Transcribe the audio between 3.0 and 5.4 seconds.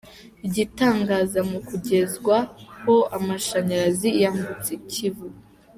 amashanyarazi yambutse Ikivu.